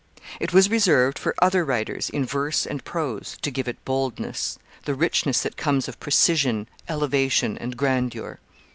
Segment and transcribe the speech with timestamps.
[0.39, 4.95] It was reserved for other writers, in verse and prose, to give it boldness, the
[4.95, 8.39] richness that comes of precision, elevation, and grandeur.